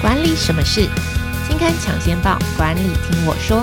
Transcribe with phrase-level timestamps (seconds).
[0.00, 0.88] 管理什么事？
[1.46, 3.62] 金刊抢先报，管理听我说。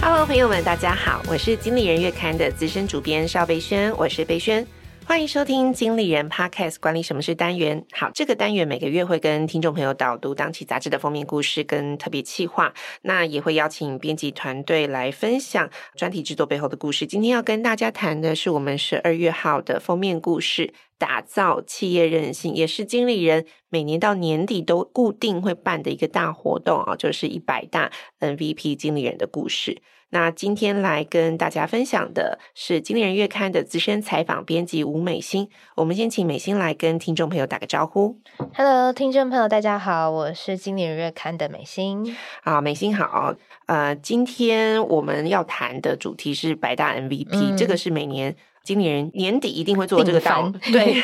[0.00, 4.64] Hello，朋友们，大家好，我是经理人月刊的资深主编邵贝萱，我是贝萱。
[5.08, 7.82] 欢迎收听经理人 Podcast 管理什么是单元。
[7.92, 17.06] 好，这个单元每个月会跟听众朋友导读当期杂志的封面故事跟特别企划，那也会邀请编辑团队来分享专题制作背后的故事。
[17.06, 27.90] 今天要跟大家谈的是我们十二月号的封面故事，打造企业韧性，也是经理人每年到年底都固定会办的一个大活动啊，就是一百大
[28.20, 29.80] MVP 经理人的故事。
[30.10, 35.50] 那今天来跟大家分享的是《经理人月刊》的资深采访编辑吴美心。
[35.74, 38.18] 我们先请美心来跟听众朋友打个招呼。
[38.54, 42.16] Hello，听众朋友，大家好，我是《经理人月刊》的美心。
[42.42, 43.34] 啊，美心好。
[43.66, 48.34] 呃，今天我们要谈的主题是百大 MVP，嗯，这个是每年。
[48.64, 50.94] 经理人年底一定会做这个大，对，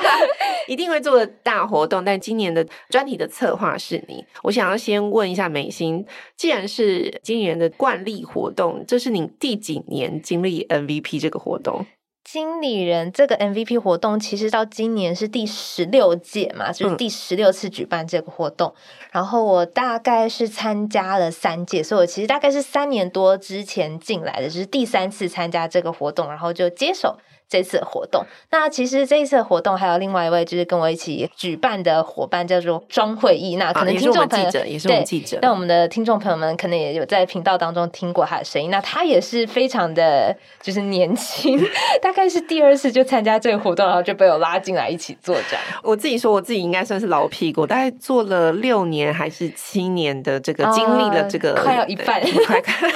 [0.68, 2.04] 一定会做的大活动。
[2.04, 6.04] 但今年的专题的策划是你，我想要先问一下美心，
[6.36, 11.84] 既然是经理人的惯例活动，这是你第几年经历 MVP 这个活动？
[12.32, 18.68] 经理人这个 MVP 活动，其实到今年是第十六届嘛，就是第十六次举办这个活动。
[18.68, 27.18] 嗯、然后我大概是参加了三届，所以我其实大概是三年多之前进来的，就是第三次参加这个活动，然后就接手。
[27.50, 33.56] 这次的活动，那其实这一次的活动还有另外一位，就是跟我一起举办的伙伴，叫做庄慧义。
[33.56, 38.70] 那可能听众朋友、啊、也是我们记者，那我，我们的听众朋友们可能也有在频道当中听过他的声音。
[38.70, 41.60] 那他也是非常的，就是年轻，
[42.00, 45.64] 大概是第二次就参加这个活动，然后就被我拉进来一起做这样。
[45.82, 52.88] 我自己说，我自己应该算是老屁股，大概做了六年还是七年的这个，经历了这个、呃、快要一半，快看。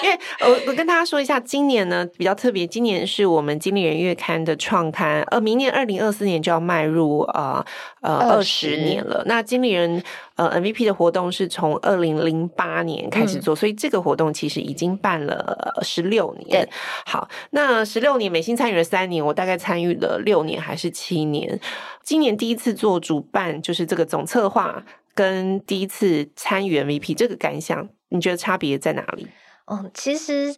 [0.00, 7.64] 因为我我跟大家说一下，今年呢比较特别，今年是我们经理人月刊的创刊，呃，明年二零二四年就要迈入啊
[8.02, 9.22] 呃二十年了。
[9.26, 10.02] 那经理人
[10.36, 16.68] 呃 MVP 的活动是从二零零八年开始做，嗯，所以这个活动其实已经办了十六年。
[17.06, 21.58] 好，那十六年美心参与了三年，我大概参与了六年还是七年。
[22.02, 24.84] 今年第一次做主办，就是这个总策划，
[25.14, 29.28] 跟第一次参与 MVP 这个感想，你觉得差别在哪里？
[29.70, 30.54] 嗯，其实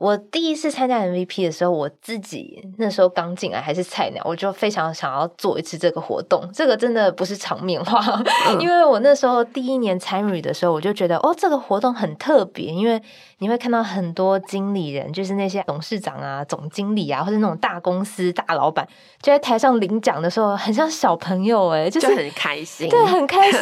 [0.00, 6.42] 我第一次参加 MVP 的时候，我自己那时候刚进来还是菜鸟，我就非常想要做一次这个活动。
[6.54, 8.00] 这个真的不是场面话，
[8.48, 13.02] 嗯、 因为我那时候第一年参与的时候，我就觉得哦，这个活动很特别，因为。
[13.42, 18.86] 你会看到很多经理人，就是那些董事长啊、总经理啊，或者那种大公司大老板，
[19.22, 23.60] 就在台上领奖的时候，很像小朋友哎、欸，就是就很开心，对，很开心。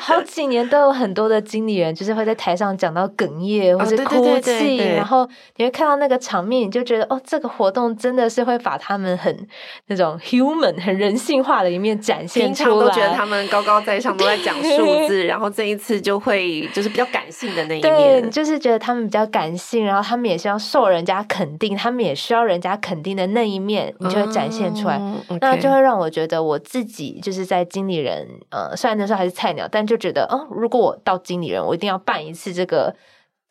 [0.00, 9.48] 好几年都有很多的经理人，就是会在台上讲到哽咽 或者哭泣，然后你会看到那个场面，你就觉得哦，这个活动真的是会把他们很
[9.86, 12.68] 那种 human、很人性化的一面展现出来。
[12.68, 18.74] 平常都觉得他们高高在上，都在讲数字， 然后这一次就会就是比较感性的那一面，对，就是觉得。
[18.84, 25.00] 他们比较感性，然后他们也是要受人家肯定，他们也需要人家肯定的那一面，你就会展现出来。
[25.40, 32.94] 那就会让我觉得我自己就是在经理人，呃，虽然那时候还是菜鸟，但就觉得，哦，如果我到经理人，我一定要办一次这个。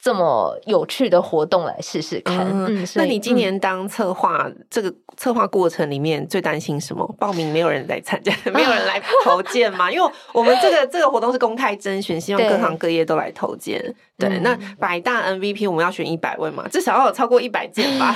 [0.03, 2.45] 这么有趣的活动来试试看。
[2.51, 7.07] 嗯，那你今年当策划，嗯、这个策划过程里面最担心什么？
[7.17, 9.89] 报名没有人来参加， 没有人来投件吗？
[9.89, 13.95] 因为我们这个这个活动是公开征询，希望各行各业都来投件。
[14.29, 18.15] 对，那百大 MVP 我们要选一百位嘛，至少要有超过一百件吧。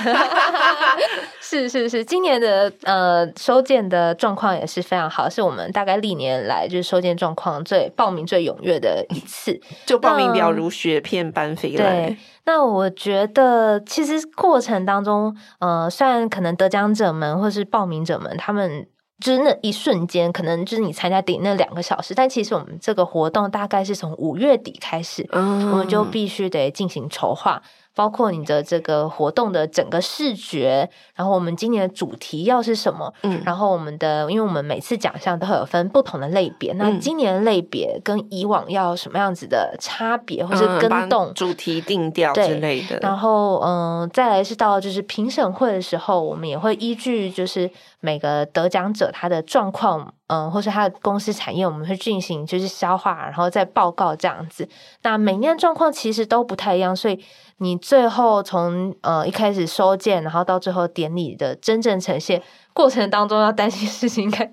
[1.40, 12.06] 是是是，今年的呃收件的状况也是非常好，是我们大概历年来就是收件状况最报名最踊跃的一次，就报名表如雪片般飞来。
[12.06, 18.86] 对，那我觉得其实过程当中，呃，虽然可能得奖者们或是报名者们，他们
[19.20, 27.60] 就是那一瞬间，可能就是你参加顶那两个小时，但其实我们这个活动大概是从五月底开始，嗯，我们就必须得进行筹划。
[27.98, 33.12] 包括你的这个活动的整个视觉，然后我们今年的主题要是什么？
[33.24, 43.00] 嗯，然后我们的，因为我们每次奖项都会有分不同的类别，嗯、那今年的类别跟以往要什么样子的差别，或是跟动、嗯、主题定调之类的。
[43.02, 47.68] 然后，嗯、呃，再来是到就是评审会的时候，我们也会依据就是
[47.98, 50.14] 每个得奖者他的状况。
[50.30, 54.68] 嗯，或是他的公司产业，我们会进行就是消化，然后再报告这样子。
[55.00, 57.18] 那每年状况其实都不太一样，所以
[57.58, 62.42] 你最后从呃一开始收件，然后到最后典礼的真正呈现，
[62.78, 64.48] 过程当中要担心事情应该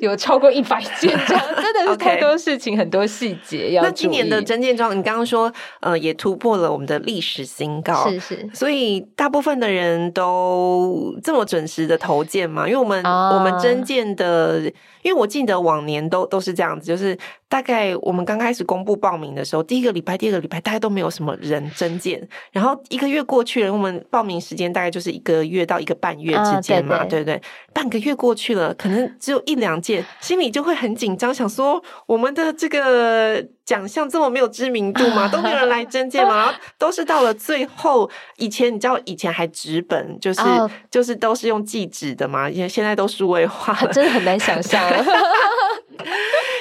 [0.00, 3.82] 有超过一百件，这样 真的是太多事情，很多细节要。
[3.82, 12.66] 那今年的征件状，你刚刚说呃也突破了我们的历史新高，是是，所以大部分的人都这么准时的投件嘛？
[12.66, 14.60] 因为我们、啊、我们征件的，
[15.02, 17.14] 因为我记得往年都都是这样子，就是
[17.46, 27.42] 大概我们刚开始公布报名的时候，第一个礼拜、第二个礼拜大概都没有什么人征件，然后一个月过去了，我们报名时间大概就是一个月到一个半月之间嘛，啊、对，对，对对？
[27.76, 35.28] 半个月过去了，可能只有一两件，心里就会很紧张，想说我们的这个奖项这么没有知名度吗？
[35.30, 36.36] 都没有人来征件吗？
[36.40, 44.82] 然后都是到了最后，以前你知道以前还纸本，就是、哦、就是都是用寄纸的嘛，因为现在都数位化了， 真的很难想象。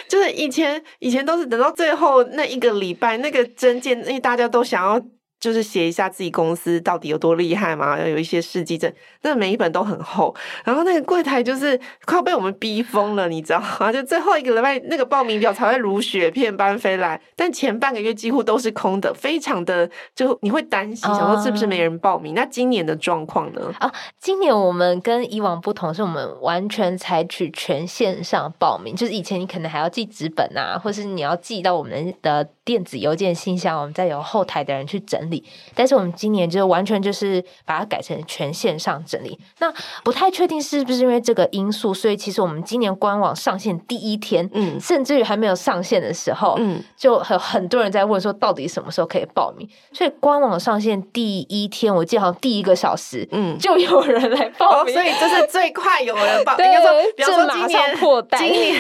[0.10, 5.02] 就是以前以前都是等到最后那一个礼拜，那个真件，因为大家都想要。
[5.46, 13.92] 就是写一下自己公司到底有多厉害嘛，要有一些事迹证，那每一本都很厚，然后那个柜台就是快要被我们逼疯了，你知道吗？
[13.92, 22.34] 就最后一个礼拜，那个报名表才会如雪片般飞来，但前半个月几乎都是空的，非常的就你会担心，想说是不是没人报名？
[22.34, 23.62] 那今年的状况呢？
[23.80, 35.44] 啊，今年我们跟以往不同，是我们完全采取全线上报名，就是以前你可能还要寄纸本啊，或是你要寄到我们的电子邮件信箱，我们再由后台的人去整理。
[35.76, 39.40] 但是我们今年就完全就是把它改成全线上整理。
[39.60, 39.72] 那
[40.04, 49.70] 不太确定是不是因为这个因素，所以其实我们今年官网上线第一天，嗯，甚至于还没有上线的时候，嗯，就很很多人在问说到底什么时候可以报名。
[49.94, 56.66] 所以官网上线第一天，我记得好像第一个小时，嗯，就有人来报名，哦，所以这是最快有人报 名。
[56.66, 58.76] 对，比如说，比如说今年破代，今年。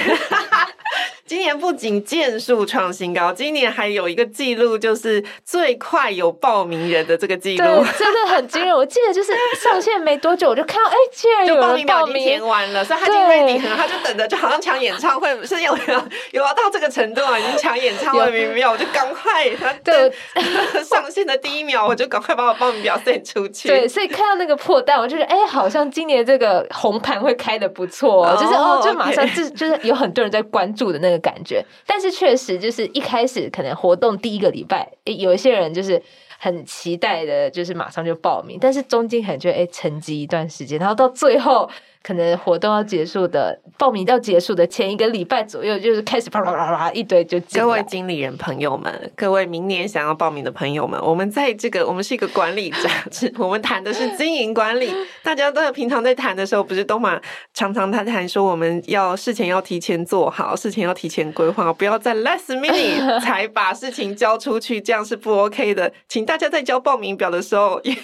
[1.27, 7.65] 今年不仅件数创新高，今年还有一个记录，就是最快有报名人的这个记录，
[7.97, 8.71] 真的很惊人。
[8.75, 19.49] 我记得就是上线没多久，我就看到哎， 竟然有报名，表已经填完了，所以他就 ready，可能他就等着，就好像抢演唱会，是有有有要到这个程度啊，已经抢演唱会名秒，我就赶快
[19.83, 20.13] 对
[20.85, 23.67] 上线的第一秒，我就赶快把我报名表 send 出去。
[23.67, 31.14] 对，所以看到那个破蛋，我就觉得哎，好像今年这个红盘会开的不错，哦，就是哦，就马上就就是有很多人在关注的那个。
[31.19, 36.01] 感觉，但是确实就是一开始可能活动第一个礼拜，有一些人就是
[36.39, 41.69] 很期待的，就是马上就报名，但是中间可能就哎沉寂一段时间，然后到最后。
[42.05, 47.39] 可能活动要结束的，报名要结束的前一个礼拜左右，就是开始啪啪啪啪一堆就。
[47.51, 54.93] 各位经理人朋友们，各位明年想要报名的朋友们，我们在这个，我们是一个管理杂志，我们谈的是经营管理。
[55.23, 57.19] 大家都平常在谈的时候，不是都嘛
[57.55, 65.91] 常常谈谈说，我们要事前要提前做好，事前要提前规划，不要在 last minute 才把事情交出去，这样是不 OK 的。
[66.07, 67.95] 请大家在交报名表的时候也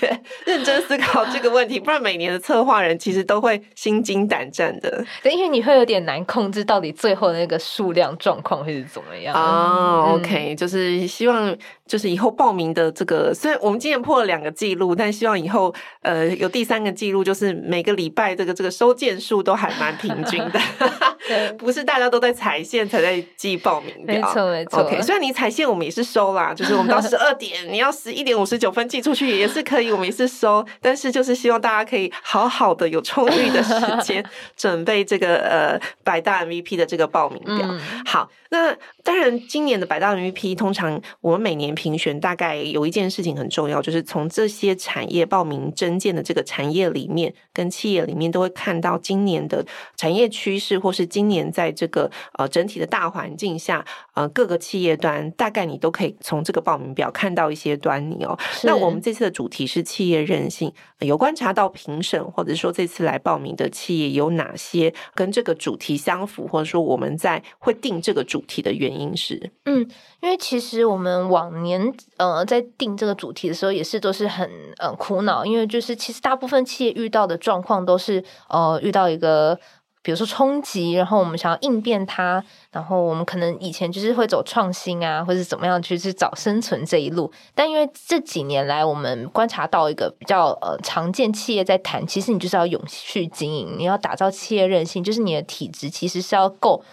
[0.46, 3.91] 认真思考这个问题，不然每年的策划人其实都会心。
[3.92, 11.56] 心惊胆战的，对，因为你会有点难控制到底最后的那个数量状况会是怎么样啊、oh,？OK，、嗯、就是希望。
[11.92, 20.60] 就是以后报名的这个，虽然我们今年破了两个记录，但希望以后呃有第三个记录，就是每个礼拜这个这个收件数都还蛮平均的，
[21.60, 24.16] 不是大家都在踩线才在寄报名表。
[24.16, 24.80] 没错没错。
[24.80, 34.24] OK，虽然你踩线我们也是收啦，就是我们到十二点，你要十一点五十九分寄出去也是可以，我们也是收，但是就是希望大家可以好好的有充裕的时 间
[34.56, 37.68] 准备这个呃百大 MVP 的这个报名表。
[37.70, 41.72] 嗯、好，那当然今年的百大 MVP 通常我们每年。
[41.74, 49.66] 评选大概有一件事情很重要，就是从这些产业报名征件的这个产业里面，跟企业里面都会看到今年的
[49.96, 58.38] 产业趋势，或是今年在这个呃整体的大环境下，呃各个企业端大概你都可以从这个报名表看到一些端倪哦。
[58.64, 69.52] 那我们这次的主题是企业韧性，有观察到评审或者说这次来报名的企业有哪些跟这个主题相符，或者说我们在会定这个主题的原原因是？
[69.66, 69.80] 嗯，
[70.22, 71.72] 因为其实我们往年。
[71.72, 79.58] 年呃，在定这个主题的时候，也是都是很呃苦恼，因为就是其实大部分企业遇到的状况都是呃遇到一个
[80.04, 82.44] 比如说冲击，然后我们想要应变它，
[82.74, 96.84] 然后我们可能以前就是会走创新啊，或者怎么样去去找生存这一路，但因为这几年来我们观察到一个比较呃常见企业在谈，其实你就是要永续经营，你要打造企业韧性，就是你的体质其实是要够。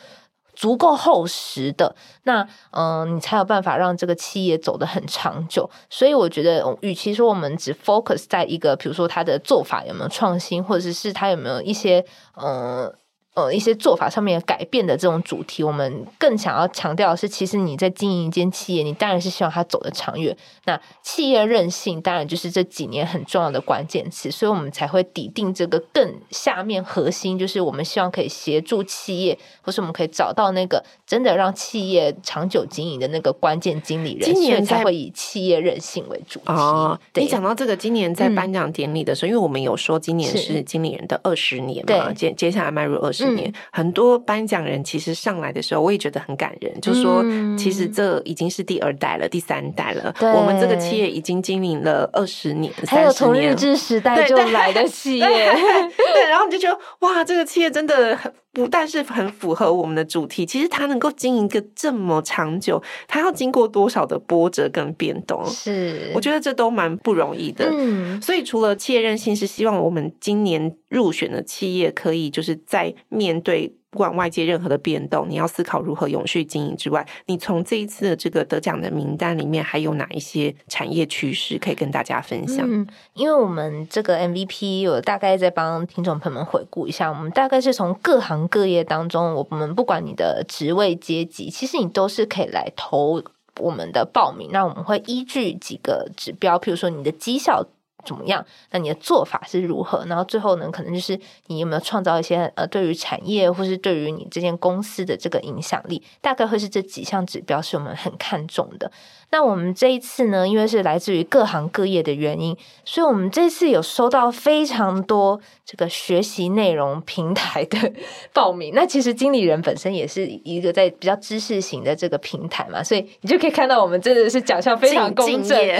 [0.58, 5.70] 足够厚实的，那嗯、你才有办法让这个企业走得很长久。
[5.88, 12.04] 所以我觉得，与其说我们只 focus 在一个，比如说它的做法有没有创新，或者是它有没有一些
[12.42, 12.92] 嗯。
[13.38, 20.36] 呃一些做法上面改变的这种主题，我们更想要强调的是，其实你在经营一间企业，你当然是希望它走得长远。
[20.64, 36.46] 那企业韧性当然就是这几年很重要的关键词，所以我们才会拟定这个更下面核心，就是我们希望可以协助企业，或是我们可以找到那个真的让企业长久经营的那个关键经理人，今年才会以企业韧性为主题。
[36.46, 47.24] 哦，对你讲到这个，今年在颁奖典礼的时候，嗯、因为我们有说今年是经理人的二十年嘛，接接下来迈入二十年，嗯、很多颁奖人其实上来的时候，我也觉得很感人，嗯、就说
[47.56, 55.26] 其实这已经是第二代了，第三代了，我们这个企业已经经营了二十年，还有从日治时代就来的企业，
[56.14, 58.32] 对，然后你就觉得哇，这个企业真的很。
[58.52, 65.44] 不但是很符合我们的主题，其实它能够经营个这么长久，它要经过多少的波折跟变动？
[65.46, 67.70] 是，我觉得这都蛮不容易的。
[67.72, 73.77] 嗯，所以除了企业韧性，是希望我们今年入选的企业可以就是在面对。
[73.90, 82.66] 不管外界任何的变动，你要思考如何永续经营之外，你从这一次的这个得奖的名单里面，还有哪一些产业趋势可以跟大家分享？
[82.70, 93.22] 嗯，因为我们这个 MVP，我大概在帮听众朋友们回顾一下，我们大概是从各行各业当中，我们不管你的职位阶级，其实你都是可以来投
[93.58, 94.50] 我们的报名。
[94.52, 97.66] 那我们会依据几个指标，譬如说你的绩效。
[98.08, 98.44] 怎么样？
[98.70, 100.04] 那你的做法是如何？
[100.06, 108.90] 然后最后呢，可能就是你有没有创造一些呃，对于产业或是对于你这间公司的这个影响力，大概会是这几项指标是我们很看重的。
[109.30, 117.92] 那我们这一次呢，因为是来自于各行各业的原因，所以我们这次有收到非常多这个学习内容平台的
[118.32, 118.72] 报名。
[118.74, 125.58] 那其实经理人本身也是一个在比较知识型的这个平台嘛，所以你就可以看到我们真的是奖项非常公正。
[125.58, 125.78] 对，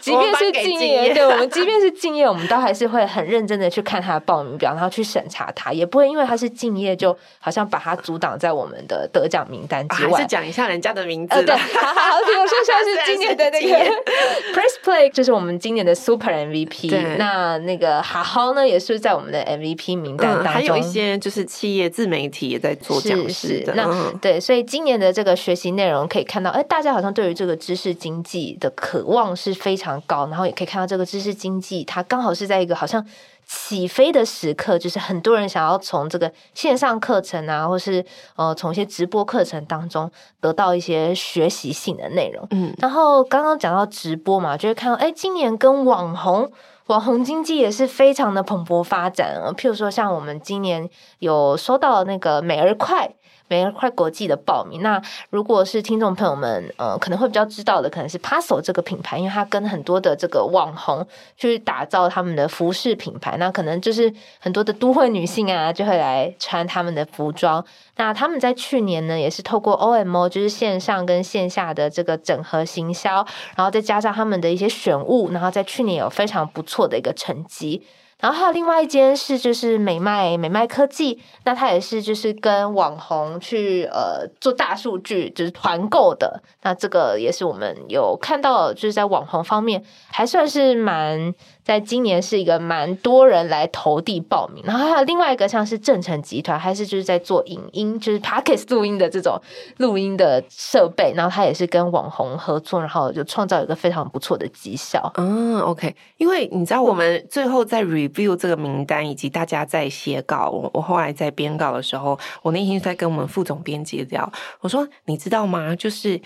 [0.00, 10.18] 即便是敬业，对 我们即便是敬业，我们都还是会很认真的去看他的报名表，然后去审查他，也不会因为他是敬业，就好像把他阻挡在我们的得奖名单之外。
[10.18, 11.34] 还是讲一下人家的名字。
[11.34, 13.76] 呃，对，好好好，比如说像是今年的那个
[14.52, 17.16] Press Play，就是我们今年的 Super MVP。
[17.16, 20.52] 那那个好好呢，也是在我们的 MVP 名单当中。
[20.52, 23.74] 还有一些就是企业自媒体也在做讲师的。
[23.74, 33.04] 那对，所以今年的这个学习内容可以看到，哎，大家好像对于这个知识经济的渴望是非常高，然后也可以看到这个知识经济，它刚好是在一个好像。
[33.46, 38.04] 起飞的时刻，就是很多人想要从这个线上课程啊，或是
[38.36, 40.10] 呃从一些直播课程当中
[40.40, 42.46] 得到一些学习性的内容。
[42.50, 46.50] 嗯，然后刚刚讲到直播嘛，就会看到，哎，今年跟网红
[46.86, 49.52] 网红经济也是非常的蓬勃发展啊。
[49.52, 53.14] 譬如说，像我们今年有收到那个美而快。
[53.48, 67.64] 美而快国际的报名，那如果是听众朋友们，呃，可能会比较知道的，可能是 Paso 这个品牌，因为它跟很多的这个网红去打造他们的服饰品牌，那可能就是很多的都会女性啊，就会来穿他们的服装。
[67.96, 77.86] 那他们在去年呢，也是透过 OMO，就是线上跟线下的这个整合行销，然后再加上他们的一些选物，然后在去年有非常不错的一个成绩。
[78.24, 91.34] 然后还有另外一间是就是美麦美麦科技，那它也是就是跟网红去呃做大数据就是团购的，那这个也是我们有看到就是在网红方面还算是蛮。
[91.64, 99.40] 在今年是一个蛮多人来投递报名，然后还有另外一个像是正成集团，还是就是在做影音，就是 Podcast 录音的这种
[99.78, 105.10] 录音的设备，然后他也是跟网红合作，然后就创造一个非常不错的绩效。
[105.16, 114.30] 嗯，OK，因为你知道我们最后在 review 这个名单，以及大家在写稿，我我后来在编稿的时候，我那天在跟我们副总编辑聊，
[114.60, 115.74] 我说你知道吗？
[115.74, 116.20] 就是。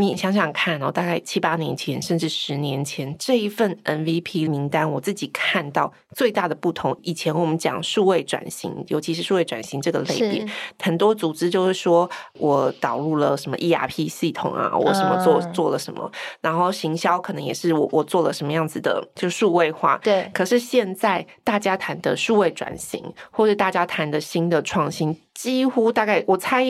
[0.00, 6.96] 你想想看哦，大概七八年前，甚至十年前，这一份 MVP 名单，我自己看到最大的不同。
[7.02, 10.46] 以前我们讲数位转型，尤其是数位转型这个类别，
[10.80, 19.98] 很多组织就是说我导入了什么 ERP 系统啊，我什么做做了什么，然后行销可能也是我我做了什么样子的，就数位化。
[20.02, 20.30] 对。
[20.32, 25.16] 可是现在大家谈的数位转型，或者大家谈的新的创新。
[25.40, 26.62] 几乎大概我猜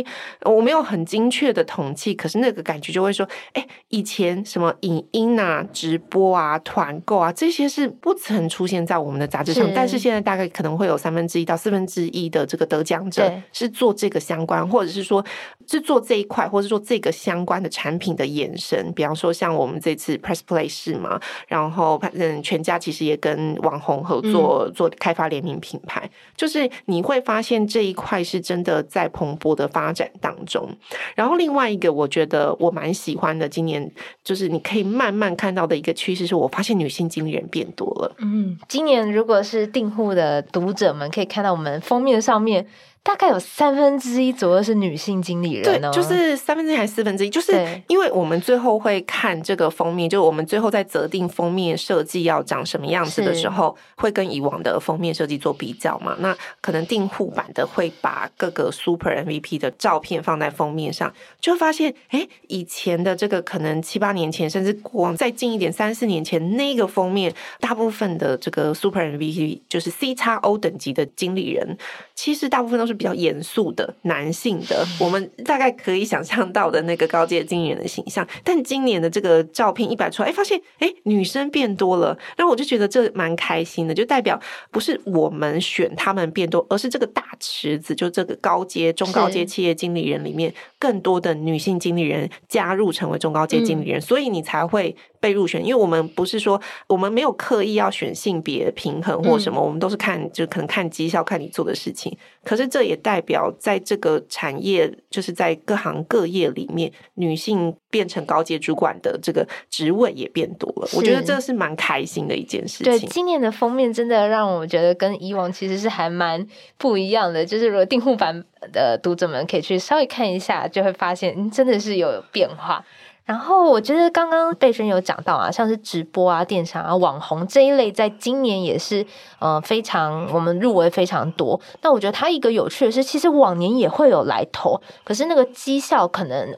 [0.42, 15.24] 我没有很精确的统计，可是那个感觉就会说，哎，以前什么影音啊、直播啊、团购啊这些是不曾出现在我们的杂志上，是但是现在大概可能会有三分之一到四分之一的这个得奖者是做这个相关，或者是说
[15.66, 18.92] 是做这一块，或者是做这个相关的产品的延伸。
[18.92, 28.59] 比方说像我们这次 Press Play 是嘛，然后嗯，全家其实也跟网红合作、嗯、做开发联名品牌，就是你会发现这一块是真。
[28.62, 30.68] 的在蓬勃的发展当中，
[31.14, 33.90] 然后另外一个我觉得我蛮喜欢的，今年
[34.22, 38.14] 就是你可以慢慢看到的一个趋势，是我发现女性经理人变多了。
[38.18, 42.66] 嗯，今年如果是订户的读者们可以看到，我们封面上面
[43.02, 47.30] 大概有三分之一左右是女性经理人哦，对，就是三分之一还是四分之一？
[47.30, 47.52] 就是
[47.88, 56.14] 因为我们最后会看这个封面，就我们最后在择定封面设计要长什么样子的时候，会跟以往的封面设计做比较嘛？
[56.20, 71.78] 那可能订户版的会把各个 Super MVP 的照片放在封面上，就会发现，哎，以前的这个可能七八年前，甚至过往再近一点三四年前那个封面，大部分的这个 Super MVP 就是 C 叉 O 等级的经理人，
[72.14, 78.26] 其实大部分都是比较严肃的男性的，我们大概可以想象到的那个高阶经理人的形象。
[78.44, 95.64] 但今年的这个照片一摆出来，哎，发现哎，女生变多了，然后我就觉得这蛮开心的，就代表不是我们选他们变多，而是这个大池子，就这个高阶、中高阶企业经理人里面，更多的女性经理人加入成为中高阶经理人，嗯，所以你才会被入选。
[95.64, 102.16] 因为我们不是说我们没有刻意要选性别平衡或什么，嗯，我们都是看就可能看绩效，看你做的事情。
[102.44, 110.88] 可是这也代表，在这个产业，就是在各行各业里面，女性变成高阶主管的这个职位也变多了。
[110.94, 112.84] 我觉得这是蛮开心的一件事情。
[112.84, 116.46] 对，今年的封面真的让我觉得跟以往其实是还蛮
[116.76, 117.44] 不一样的。
[117.44, 122.84] 就是如果订户版的读者们可以去稍微看一下，就会发现真的是有变化。
[123.30, 129.06] 然后我觉得刚刚贝轩有讲到啊，像是直播啊、电商啊、网红这一类，在今年也是
[129.38, 131.60] 呃非常我们入围非常多。
[131.82, 136.52] 那我觉得它一个有趣的是，其实往年也会有来投，可是那个绩效可能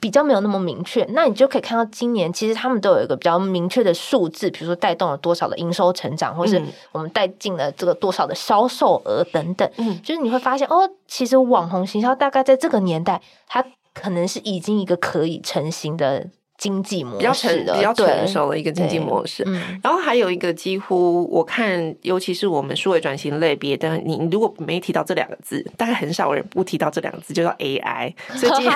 [0.00, 1.06] 比较没有那么明确。
[1.10, 9.70] 那你就可以看到今年其实他们都有一个比较明确的数字，比如说带动了多少的营收成长，或是我们带进了这个多少的销售额等等。
[9.76, 13.64] 嗯，就是你会发现哦，其实网红行销大概在这个年代它。
[13.96, 19.42] 可能是已经一个可以成型的经济模式，比较成比较成熟的一个经济模式。
[19.46, 28.14] 嗯，然后还有一个几乎我看，尤其是我们数位转型类别的，你如果没提到这两个字，大概很少人不提到这两个字，就叫 AI。
[28.34, 28.72] 所以今天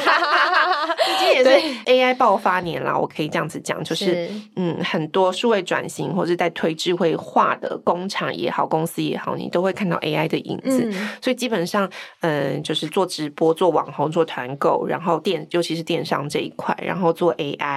[1.19, 1.51] 今天也是
[1.87, 10.85] AI 爆发年啦，我可以这样子讲，就是，是嗯，很多数位转型或者在推智慧化的工厂也好，公司也好，你都会看到 AI 的影子。
[10.85, 17.70] 嗯、所以基本上，嗯，就是做直播、做网红、做团购，然后电，尤其是电商这一块，然后做 AI。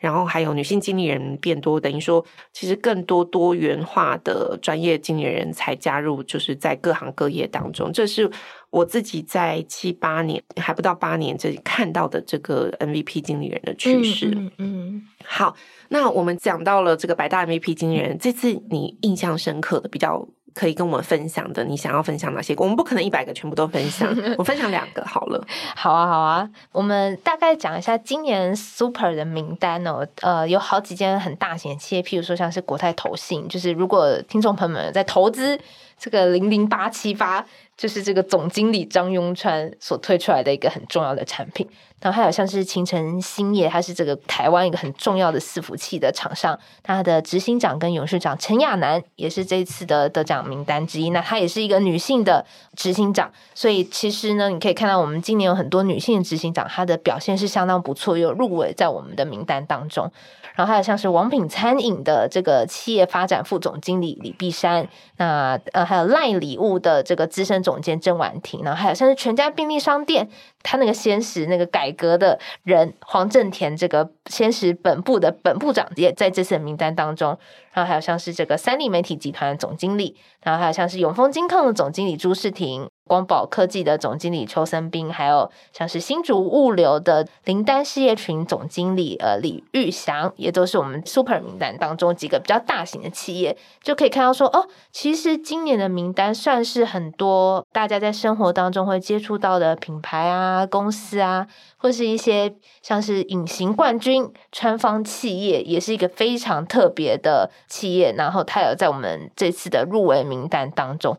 [0.00, 8.30] 然后还有女性经理人变多，等于说其实更多多元化的专业经理人才加入，就是在各行各业当中，这是
[8.70, 14.32] 我自己在七八年还不到八年这里看到的这个 MVP 经理人的趋势。
[14.34, 15.56] 嗯，嗯，好，
[15.88, 20.28] 那我们讲到了这个百大 MVP 经理人，这次你印象深刻的比较。
[20.56, 22.54] 可以跟我们分享的，你想要分享哪些？
[22.56, 25.46] 我们不可能一百个全部都分享， 我分享两个好了。
[25.76, 30.06] 好啊，好啊，我们大概讲一下今年 Super 的名单哦。
[30.22, 35.60] 呃，有好几间很大型的企业，譬如说像是国泰投信，就是如果听众朋友们在投资
[35.98, 37.44] 这个零零八七八。
[37.76, 41.68] 就是这个总经理张雍川所推出来的一个很重要的产品，
[42.00, 51.10] 然后还有像是勤诚兴业，它是这个台湾一个很重要的伺服器的厂商，它的执行长跟董事长陈亚楠也是这次的得奖名单之一。
[51.10, 60.10] 那她也是一个女性的执行长，所以其实呢，你可以看到我们今年有很多女性的执行长，她的表现是相当不错，又入围在我们的名单当中。
[60.56, 64.88] 然后还有像是王品餐饮的这个企业发展副总经理李碧山，
[65.18, 70.28] 那呃还有赖礼物的这个资深总监郑婉婷，然后还有像是全家便利商店，
[70.62, 77.38] 他那个先时那个改革的人黄正田，这个先时本部的本部长也在这次的名单当中。
[77.72, 82.88] 然后还有像是这个三立媒体集团总经理，然后还有像是永丰金控的总经理朱世廷。
[83.06, 111.16] 光宝科技的总经理邱森斌，还有像是新竹物流的林丹事业群总经理呃李玉祥，也都是我们 Super 名单当中几个比较大型的企业，就可以看到说哦，其实今年的名单算是很多大家在生活当中会接触到的品牌啊、公司啊，或是一些像是隐形冠军川方企业，也是一个非常特别的企业，然后它有在我们这次的入围名单当中。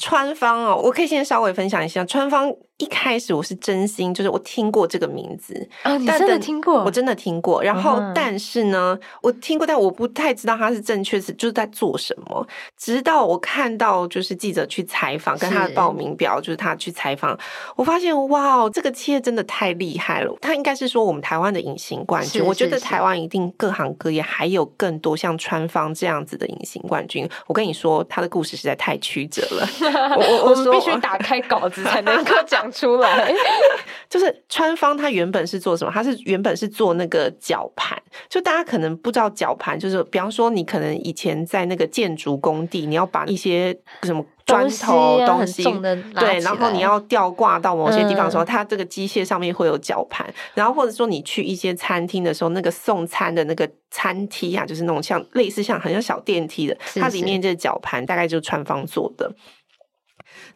[0.00, 2.52] 川方哦，我可以先稍微分享一下川方。
[2.78, 6.82] 一开始我是真心，就是我听过这个名字啊，你真的听过？
[6.82, 7.62] 我真的听过。
[7.62, 12.46] 然后，但是呢，我听过，但我不太知道他是正确是就是在做什么。
[12.78, 17.38] 直到我看到就是记者去采访，跟他的报名表，就是他去采访，
[17.76, 20.34] 我发现哇，这个企业真的太厉害了。
[20.40, 22.42] 他应该是说我们台湾的隐形冠军。
[22.42, 27.28] 我觉得台湾一定各行各业还有更多像川方这样子的隐形冠军。
[27.46, 29.68] 我跟你说，他的故事实在太曲折了。
[29.90, 32.70] 我 我，我们必须打开稿子才能够讲。
[32.70, 33.34] 出来，
[34.08, 35.90] 就是川方，他原本是做什么？
[35.92, 44.24] 他是原本是做那个绞盘，就大家可能不知道绞盘，就是比方说你可能以前在那个建筑工地，你要把一些什么。
[44.46, 45.62] 砖头东西，
[46.18, 59.30] 对，然后你要吊挂到某些地方的时候，嗯、它这个机械上面会有绞盘，然后或者说你去一些餐厅的时候，那个送餐的那个餐梯啊，就是那种像类似像很像小电梯的，它里面这个绞盘大概就是川方做的。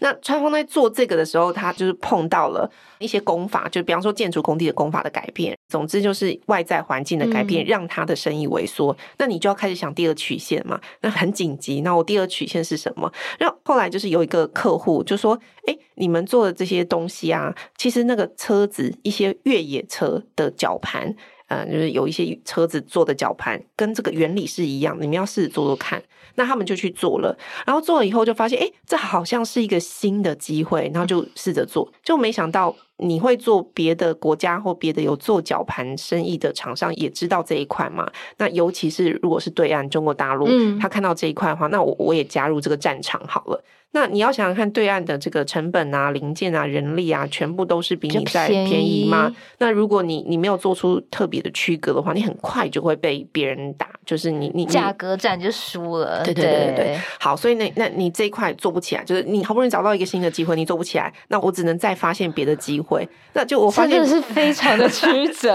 [0.00, 8.92] 那川方在做这个的时候，他就是碰到了一些工法，就比方说建筑工地的工法的改变，总之就是外在环境的改变，让他的生意萎缩。
[8.92, 11.80] 嗯、那你就要开始想第二曲线嘛，那很紧急。
[11.82, 13.12] 那我第二曲线是什么？
[13.38, 21.14] 然后后来就是有一个客户就说：“哎，你们做的这些东西啊，其实那个车子一些越野车的绞盘。”
[21.54, 26.02] 嗯，就是有一些车子做的绞盘跟这个原理是一样，你们要试着做做看。
[26.36, 38.10] 那他们就去做了，然后做了以后就发现，哎，这好像是一个新的机会，然后就试着做，就没想到你会做别的国家或别的有做绞盘生意的厂商也知道这一块嘛。
[38.38, 43.64] 那尤其是如果是对岸中国大陆，嗯，他看到这一块的话，那我我也加入这个战场好了。
[43.94, 49.32] 那你要想想看，对岸的这个成本啊、零件啊、人力啊，全部都是比你在便宜吗？
[49.58, 56.24] 那如果你你没有做出特别的区隔的话，你很快就会被别人打，就是你你价格战就输了。
[56.24, 57.00] 对对对对对。
[57.20, 63.08] 好，所以那那你这一块做不起来，就是你好不容易找到一个新的机会，你做不起来，那我只能再发现别的机会。
[63.34, 65.52] 那就我发现是非常的曲折。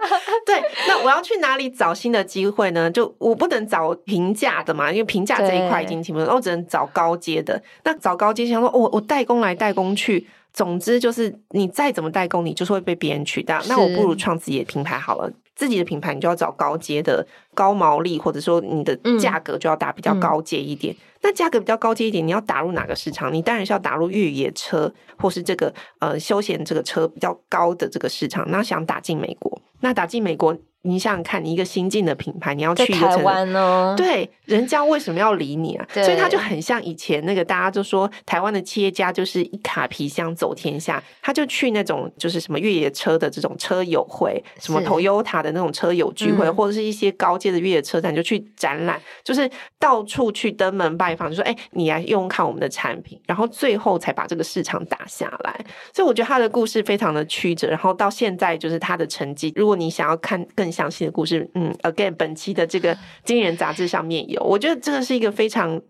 [0.44, 2.90] 对，那我要去哪里找新的机会呢？
[2.90, 7.58] 就我不能找平价的嘛，因为平价这一块已经停了，我只能找高阶的。
[7.84, 13.60] 那找高阶，想说，我我代工来代工去，总之就是你再怎么代工，你就是会被别人取代。
[13.68, 20.94] 那我不如创自己的品牌好了，自己的品牌你就要找高阶的、高毛利，或者说你的价格就要打比较高阶一点。
[20.94, 23.32] 嗯、那价格比较高阶一点，你要打入哪个市场？
[23.32, 28.44] 你当然是要打入越野车，或是这个呃休闲这个车比较高的这个市场。
[28.50, 30.56] 那想打进美国，那打进美国。
[30.88, 35.86] 你想想看，你一个新进的品牌，你要去台湾哦，对，人家为什么要理你啊？
[35.92, 55.60] 所以他就很像以前那个大家就说台湾的企业家就是一卡皮箱走天下，他就去那种就是什么越野车的这种车友会，什么 Toyota 的那种车友聚会，是或者是一些高阶的越野车展，就去展览，嗯、就是到处去登门拜访，就说哎，你来用看我们的产品，然后最后才把这个市场打下来。
[55.92, 60.72] 所以我觉得他的故事非常的曲折，然后到现在就是他的成绩，如果你想要看更。
[60.78, 65.80] 详细的故事，嗯，again，本期的这个《经理人》杂志上面有，我觉得这个是一个非常，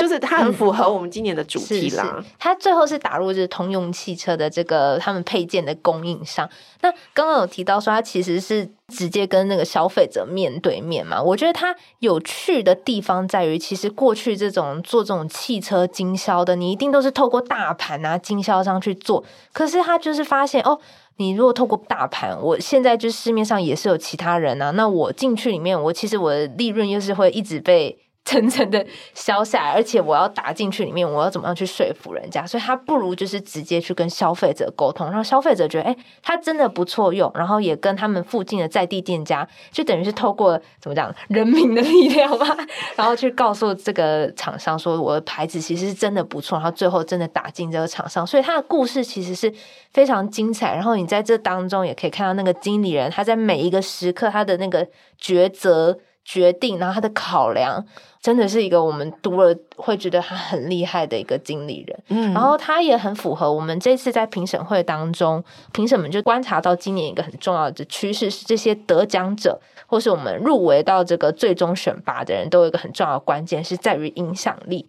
[0.00, 2.20] 就是它很符合我们今年的主题啦。
[2.40, 6.50] 它最后是打入就是通用汽车的这个他们配件的供应商。
[6.80, 11.22] 那刚刚有提到说，它其实是直接跟那个消费者面对面嘛。
[11.22, 20.80] 我觉得它有趣的地方在于，其实过去这种做这种汽车经销的，你一定都是透过大盘啊经销商去做，可是他就是发现哦。
[21.22, 27.96] 你如果透过大盘，我现在就市面上也是有其他人啊，那我进去里面，我其实我的利润又是会一直被。
[28.32, 32.46] 层层的消下来，而且我要打进去里面，我要怎么样去说服人家？
[32.46, 42.56] 所以他不如就是直接去跟消费者沟通，让消费者觉得，哎、欸，他真的不错用，然后也跟他们附近的在地店家，就等于是透过怎么讲人民的力量嘛，
[42.94, 49.52] 然后去告诉这个厂商说，我的牌子其实是真的不错，然后最后真的打进这个厂商，所以他的故事其实是
[49.92, 50.74] 非常精彩。
[50.74, 54.86] 然后你在这当中也可以看到那个经理人他在每一个时刻他的那个
[55.20, 55.98] 抉择。
[56.24, 57.84] 决定，然后他的考量，
[58.20, 62.02] 真的是一个我们读了会觉得他很厉害的一个经理人。
[62.08, 74.88] 嗯，然后他也很符合我们这次在评审会当中，评审们就观察到今年一个很重要的趋势是，这些得奖者或是我们入围到这个最终选拔的人都有一个很重要的关键，是在于影响力。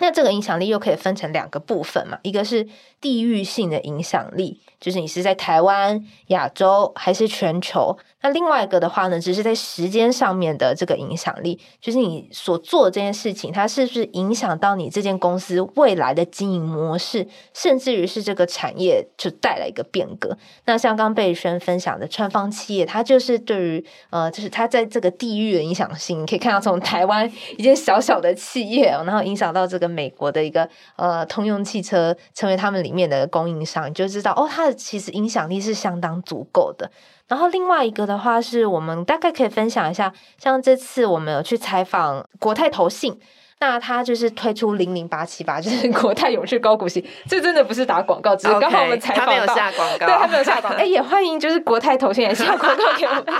[0.00, 2.66] 那这个影响力又可以分成两个部分嘛，一个是
[3.00, 7.96] 地域性的影响力，就是你是在台湾、亚洲还是全球。
[8.22, 20.36] 那另外一个的话呢，只是在时间上面的这个影响力，就是你所做这件事情，它是不是影响到你这间公司未来的经营模式，甚至于是这个产业就带来一个变革。
[20.66, 36.90] 那像刚贝轩分享的川方企业，它就是对于呃，就是它在这个地域的影响性，你可以看到从台湾一间小小的企业，然后影响到这个美国的一个呃通用汽车，成为他们里面的供应商，你就知道哦，它的其实影响力是相当足够的。
[37.32, 43.18] 然后另外一个的话，是我们大概可以分享一下，像这次我们有去采访国泰投信，
[43.58, 52.84] 那他就是推出零零八七八， 就是国泰永续高股息，这真的不是打广告，只是刚好我们采访到，他没有下广告，对，他没有下广告， 哎，也欢迎就是国泰投信也下广告。
[52.98, 53.24] 给我们，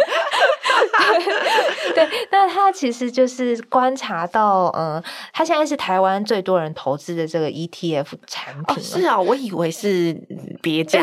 [1.95, 5.03] 对，对，那他其实就是观察到，嗯，
[5.35, 10.17] 他现在是台湾最多人投资的这个 ETF 产品，哦，是啊，我以为是
[10.63, 11.03] 别家。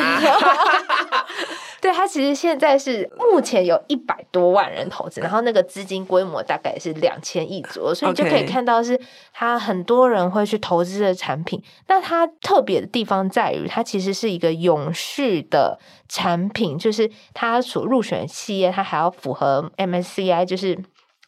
[1.82, 9.00] 对，它其实现在是目前有一百多万人投资，然后那个资金规模大概是两千亿左右，所以就可以看到是
[9.34, 11.62] 它很多人会去投资的产品。
[11.88, 20.78] 那它特别的地方在于，它其实是一个永续的产品，就是它所入选的企业，它还要符合 MSCI，就是。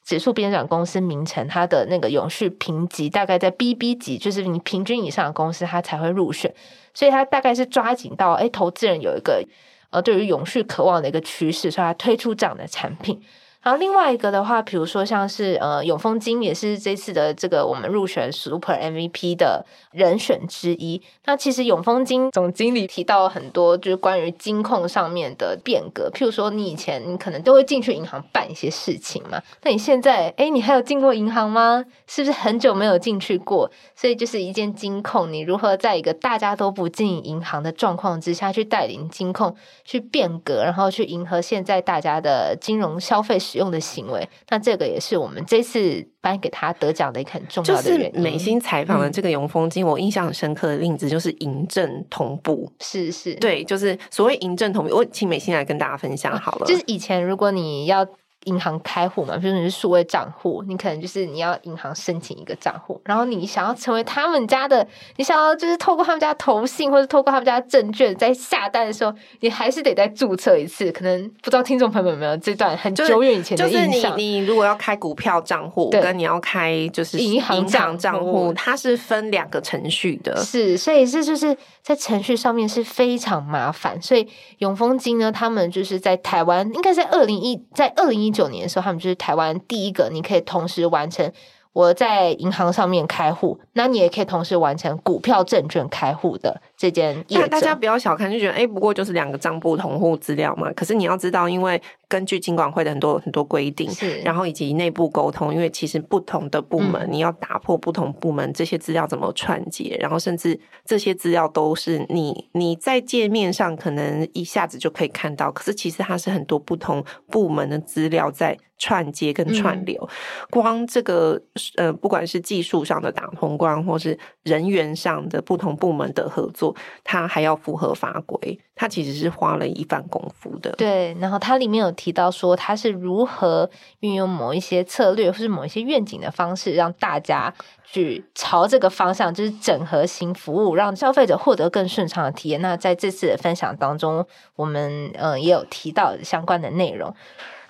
[0.04, 6.52] 指数编纂公司名称，它的那个永续评级大概在 BB 级，就是你平均以上的公司，它才会入选。
[6.92, 9.46] 所以它大概是抓紧到，哎，投资人有一个
[9.92, 13.22] 而对于永续渴望的一个趋势，所以他推出这样的产品。
[13.62, 21.02] 然后另外一个的话，比如说像是呃永丰金也是这次的这个我们入选 Super MVP 的人选之一。
[21.26, 31.86] 那其实永丰金总经理提到了很多就是关于金控上面的变革，譬如说你以前你可能都会进去银行办一些事情嘛，那你现在诶，你还有进过银行吗？
[32.08, 33.70] 是不是很久没有进去过？
[33.96, 48.12] 所以就是一间金控，你如何在一个大家都不进银行的状况之下去带领金控去变革，然后去迎合现在大家的金融消费使用的行为，那这个也是我们这次颁给他得奖的一个很重要的原因。
[48.12, 54.96] 就是美心采访的这个永丰金，嗯、我印象很深刻的例子就是嬴政同步，是是，对，就是所谓嬴政同步。
[54.96, 56.66] 我请美心来跟大家分享好了。
[56.66, 58.08] 就是以前如果你要。
[58.46, 64.86] 银行开户嘛，比如说你是数位账户，你可能就是你要银行申请一个账户，然后你想要成为他们家的，
[65.18, 70.92] 你想要就是透过他们家投信或者透过他们家证券，在下单的时候，你还是得再注册一次。
[70.92, 73.86] 可能不知道听众朋友们有没有这段很久远以前的印象？
[73.86, 80.36] 就是你，你如果要开股票账户，跟你要开就是银行账户，它是分两个程序的。
[80.38, 84.02] 是，所以这就是在程序上面是非常麻烦。
[84.02, 84.28] 所以
[84.58, 88.31] 永丰金呢，他们就是在台湾，应该在二零一，在二零一。
[88.32, 91.32] 九年的时候，他们就是台湾第一个，你可以同时完成。
[91.74, 97.24] 我在银行上面开户，那你也可以同时完成股票证券开户的这件。
[97.30, 100.72] 那大家不要小看，就觉得哎、欸，不过就是两个账簿同户资料嘛。
[100.74, 118.58] 可是你要知道，因为根据金管会的很多很多规定，是然后以及内部沟通，因为其实不同的部门，嗯、你要打破不同部门这些资料怎么串接，然后甚至这些资料都是你你在界面上可能一下子就可以看到，可是其实它是很多不同部门的资料在。
[118.84, 121.40] 串接跟串流，嗯、光这个
[121.76, 130.72] 呃，不管是技术上的打通关，或是人员上的不同部门的合作，它还要符合法规，它其实是花了一番功夫的。
[130.72, 133.70] 对，然后它里面有提到说，它是如何
[134.00, 137.54] 运用某一些策略或是某一些愿景的方式，让大家
[137.86, 142.60] 去朝这个方向，就是整合型服务，让消费者获得更顺畅的体验。
[142.62, 147.14] 那在这次的分享当中，我们呃也有提到相关的内容。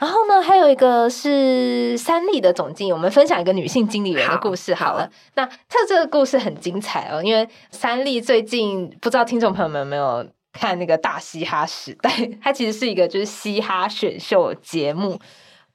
[0.01, 5.03] 然后呢，还有一个是三立的总经理，我们分享一个女性经理人的故事好了。
[5.03, 12.09] 好，那他这个故事很精彩哦，因为三立最近不知道听众朋友们有没有看那个大嘻哈时代，
[12.41, 15.19] 它其实是一个就是嘻哈选秀节目。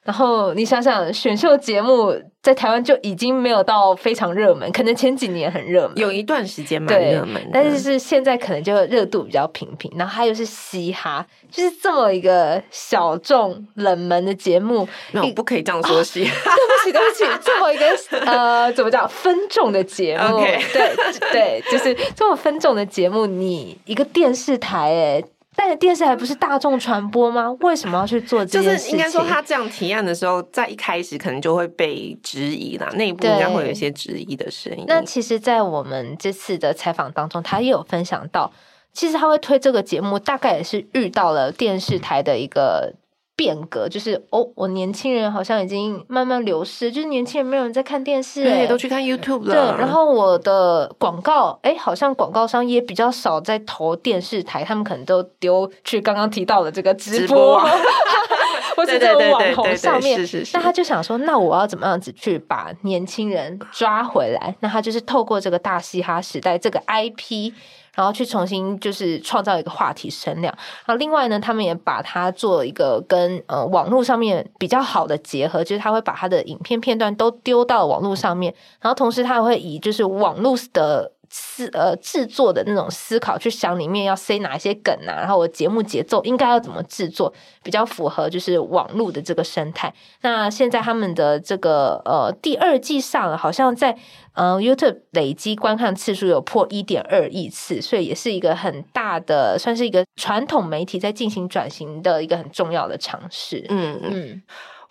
[0.07, 9.93] 然后你想想，选秀节目在台湾就已经没有到非常热门，可能前几年很热门，有一段时间蛮热门的，但是是现在可能就热度比较平平。
[9.97, 20.95] 然后它又是嘻哈，就是这么一个小众冷门的节目，那我不可以这样说嘻哈， 对不起对不起，这么一个呃怎么讲分众的节目.对
[21.33, 25.25] 对，就是这么分众的节目，你一个电视台哎。
[25.57, 27.51] 但是电视台不是大众传播吗？
[27.61, 28.79] 为什么要去做这件事情？
[28.79, 34.85] 就是应该说，他这样提案的时候，在一开始可能就会被质疑啦，内部应该会有一些质疑的声音。
[34.87, 38.53] 那其实，在我们这次的采访当中，他也有分享到，
[38.93, 42.95] 其实他会推这个节目，大概也是遇到了电视台的一个。
[43.37, 49.53] 变革就是哦，我年轻人好像已经慢慢流失，就是年轻人没有人在看电视，对，都去看 YouTube 了。
[49.53, 57.61] 对，然后我的广告，哎，好像广告商也比较少在投电视台，他们可能都丢去刚刚提到的这个直播，
[58.75, 60.19] 或者这个网红上面。
[60.19, 60.57] 是是是。
[60.57, 64.57] 那他就想说，那我要怎么样子去把年轻人抓回来？
[64.61, 67.53] 那他就是透过这个大嘻哈时代这个 IP。
[67.97, 70.55] 然后去重新就是创造一个话题声量，
[70.85, 81.11] 然后另外呢，他们也把它做一个跟呃网络上面比较好的结合，就是他会把他的影片片段都丢到网络上面，然后同时他还会以就是网络的。
[81.31, 89.93] 思呃制作的那种思考，去想里面要塞哪一些梗啊，然后我节目节奏应该要怎么制作，比较符合就是网络的这个生态。
[90.23, 93.97] 那现在他们的这个呃第二季上了，好像在
[94.35, 103.65] 呃 YouTube 累积观看次数有破一点二亿次，所以也是一个很大的，算是一个传统媒体在进行转型的一个很重要的尝试。
[103.69, 104.43] 嗯嗯。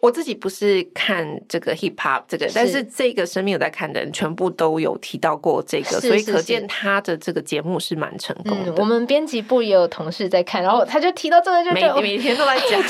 [0.06, 8.72] 我自己不是看这个 hip hop 这个，是但是这个生命有在看的人，全部都有提到过这个，所以可见他的这个节目是蛮成功的。
[8.72, 12.80] 嗯、我们编辑部也有同事在看，然后他就提到这个就，就每每天都在讲。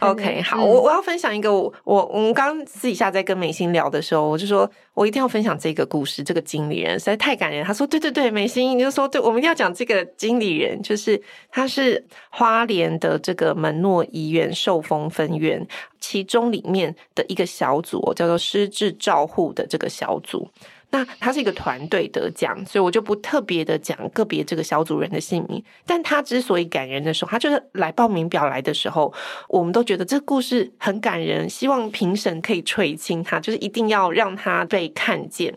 [0.00, 7.64] OK，好，我我要分享一个我我我们刚私底下在跟美心聊的时候，我就说我一定要分享这个故事，这个经理人实在太感人。
[7.64, 15.66] 他说对对对，美心，你就说对，我们一定要讲这个经理人，就是他是花莲的这个门诺医院寿丰分院。
[15.98, 20.50] 其中里面的一个小组叫做失智照护的这个小组，
[20.92, 25.64] 那他是一个团队得奖，所以我就不特别的讲个别这个小组人的姓名。
[25.84, 29.12] 但他之所以感人的时候，他就是来报名表来的时候，
[29.48, 35.54] 我们都觉得这个故事很感人，希望评审可以垂青他，就是一定要让他被看见。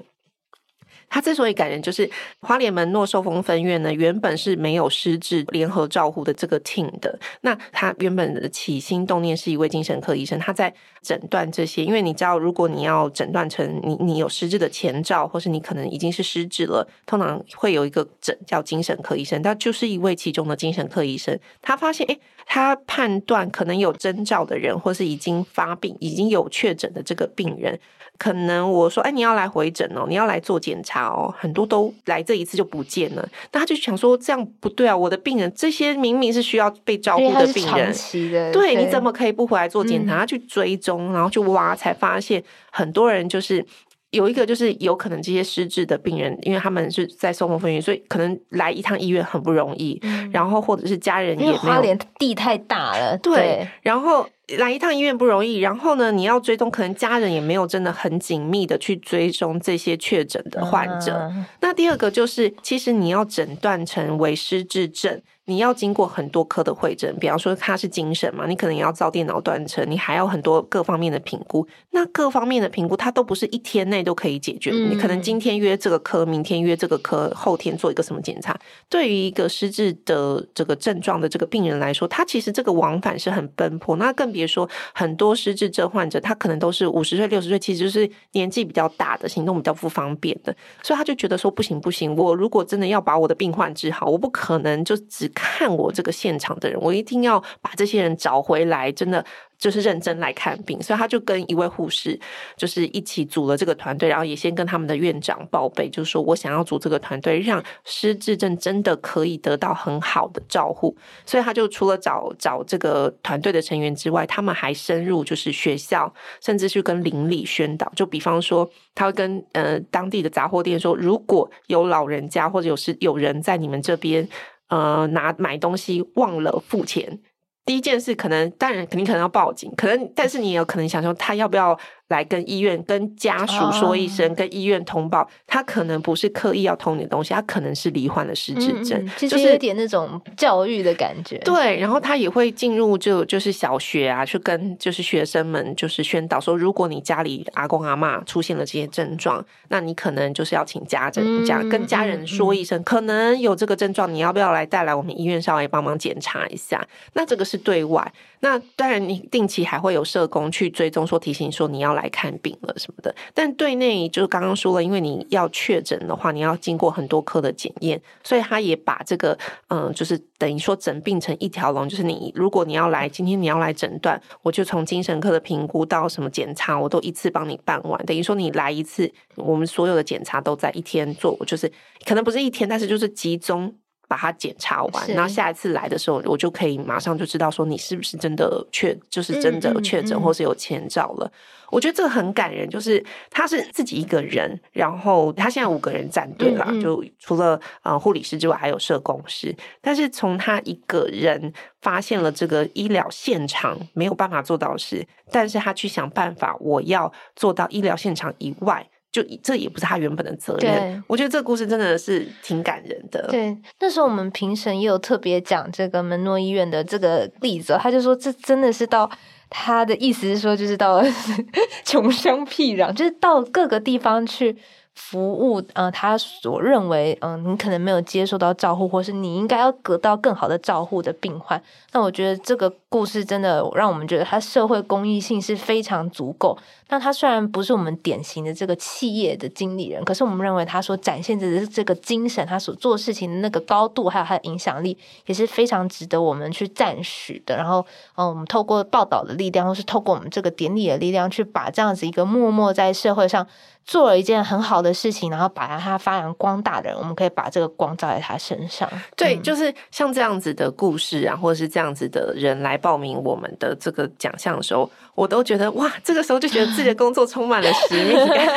[1.09, 2.09] 他之所以感人，就是
[2.41, 7.17] 花莲门诺寿丰分院呢，原本是没有失智联合照护的这个 team 的。
[7.41, 21.39] 那他原本的起心动念是一位精神科医生，他在诊断这些，因为你知道，如果你要诊断成你你有失智的前兆，或是你可能已经是失智了，通常会有一个诊叫精神科医生，他就是一位其中的精神科医生。
[21.61, 27.79] 他发现，诶，他判断可能有征兆的人，或是已经发病、已经有确诊的这个病人。
[28.17, 33.27] 可能我说，哎，你要来回诊哦，你要来做检查哦，很多都来这一次就不见了。
[33.51, 40.19] 那他就想说，这样不对啊，我的病人这些明明是需要被照顾的病人，对，对，你怎么可以不回来做检查？
[40.19, 43.65] 他去追踪，然后去挖，才发现很多人就是。
[44.11, 49.99] 有一个就是有可能这些失智的病人，因为他们是在寿丰分院，所以可能来一趟医院很不容易。
[50.03, 53.35] 嗯、然后或者是家人也没有，花莲地太大了，对。
[53.35, 54.25] 对，然后
[54.57, 61.29] 来一趟医院不容易，然后呢，你要追踪，可能家人也没有真的很紧密的去追踪这些确诊的患者。
[61.33, 65.21] 嗯、那第二个就是，其实你要诊断成为失智症。
[65.47, 71.67] 你要经过很多科的会诊，比方说他是精神嘛，你可能也要造电脑断层，你还要很多各方面的评估。
[71.91, 74.71] 那各方面的评估，它都不是一天内都可以解决。
[74.73, 78.59] 嗯、你可能今天约这个科，明天约这个科，后天做一个什么检查。
[78.89, 83.97] 对于一个失智的这个症状的这个病人来说，他其实这个往返是很奔波。
[83.97, 99.25] 那更别说很多失智症患者，他可能都是五十岁、六十岁，其实就是年纪比较大的，行动比较不方便的，所以他就觉得说不行不行，我如果真的要把我的病患治好，我不可能就只看我这个现场的人，我一定要把这些人找回来，真的
[99.57, 100.81] 就是认真来看病。
[100.81, 102.19] 所以他就跟一位护士，
[102.55, 110.95] 就是一起组了这个团队，然后也先跟他们的院长报备，就是说我想要组这个团队，让失智症真的可以得到很好的照护。
[111.25, 117.91] 所以他就除了找找这个团队的成员之外，他们还深入就是学校，甚至去跟邻里宣导。
[117.95, 124.27] 就比方说，他会跟呃当地的杂货店说，如果有老人家或者有是有人在你们这边。
[124.67, 127.19] 呃，拿买东西忘了付钱，
[127.65, 131.77] 第一件事可能，当然肯定可能要报警，可能，但是你也有可能想说，他要不要？
[132.09, 141.37] 来跟医院、跟家属说一声，跟医院通报，他可能不是刻意要偷你的东西，他可能是罹患了失智症，嗯、就是有点那种教育的感觉。
[141.39, 156.85] 对，然后他也会进入就就是小学啊，去跟就是学生们就是宣导说，如果你家里阿公阿妈出现了这些症状，那你可能就是要请家人家跟家人说一声，可能有这个症状，你要不要来带来我们医院稍微帮忙检查一下？
[157.13, 158.13] 那这个是对外。
[158.45, 163.13] 那当然，你定期还会有社工去追踪，说提醒说你要来看病了什么的。
[163.33, 169.35] 但对内就是刚刚说了，因为你要确诊的话，你要经过很多科的检验，所以他也把这个
[169.69, 171.89] 嗯，就是等于说整病成一条龙。
[171.89, 178.05] 就是你如果你要来，今天你要来诊断，我就从精神科的评估到什么检查，我都一次帮你办完。
[178.05, 181.71] 等于说你来一次，我们所有的检查都在一天做，就是
[182.05, 183.73] 可能不是一天，但是就是集中。
[184.07, 191.31] 把它检查完，然后下一次来的时候，我就可以马上就知道说你是不是真的确，就是真的确诊或是有前兆了。
[191.71, 199.53] 我觉得这个很感人，就是他是自己一个人，然后他现在五个人站队啦，就除了呃护理师之外，还有社工师。
[199.81, 208.87] 但是从他一个人发现了这个医疗现场没有办法做到的事，但是他去想办法，我要做到医疗现场以外。
[209.15, 211.01] 就这也不是他原本的责任。
[211.07, 213.25] 我觉得这个故事真的是挺感人的。
[213.29, 219.09] 对，那时候我们评审也有特别讲这个门诺医院的这个例子，他就说这真的是到
[219.49, 221.01] 他的意思是说，就是到
[221.85, 224.57] 穷乡僻壤，就是到各个地方去
[224.95, 231.61] 服务，呃，他所认为，嗯、你可能没有接受到照护，或是你应该要得到更好的照护的病患。
[231.91, 236.57] 那我觉得这个故事真的让我们觉得它社会公益性是非常足够。
[236.87, 247.57] 那他虽然不是我们典型的这个企业的经理人，可是我们认为他所展现的这个精神，他所做事情的那个高度，还有他的影响力，也是非常值得我们去赞许的。
[247.57, 247.83] 然后，
[248.15, 253.45] 嗯、我们透过报道的力量，或是透过我们这个典礼的力量，去把这样子一个默默在社会上
[253.85, 258.89] 做了一件很好的事情，然后把它发扬光大的人，我们可以把这个光照在他身上。
[259.15, 268.47] 对，就是像这样子的故事啊，或者是这样子的人来报名我们的这个奖项的时候，我都觉得哇，这个时候就觉得自己的工作充满了使命感，